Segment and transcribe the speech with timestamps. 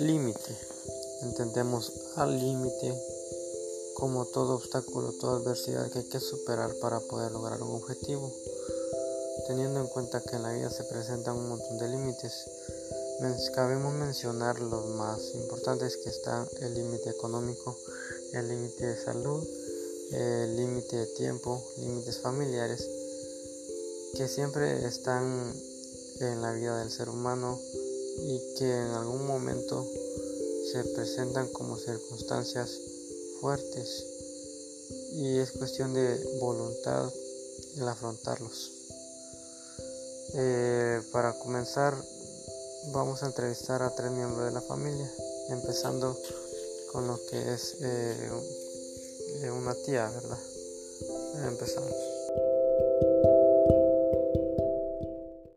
[0.00, 0.56] Límite.
[1.22, 2.94] Entendemos al límite
[3.94, 8.32] como todo obstáculo, toda adversidad que hay que superar para poder lograr un objetivo.
[9.48, 12.32] Teniendo en cuenta que en la vida se presentan un montón de límites,
[13.54, 17.76] cabemos mencionar los más importantes que están el límite económico,
[18.34, 19.44] el límite de salud,
[20.12, 22.88] el límite de tiempo, límites familiares,
[24.14, 25.52] que siempre están
[26.20, 27.58] en la vida del ser humano
[28.20, 29.86] y que en algún momento
[30.72, 32.70] se presentan como circunstancias
[33.40, 34.04] fuertes
[35.12, 37.10] y es cuestión de voluntad
[37.76, 38.72] el afrontarlos.
[40.34, 41.94] Eh, para comenzar
[42.92, 45.10] vamos a entrevistar a tres miembros de la familia,
[45.48, 46.18] empezando
[46.92, 48.30] con lo que es eh,
[49.50, 50.38] una tía, ¿verdad?
[51.46, 52.17] Empezamos.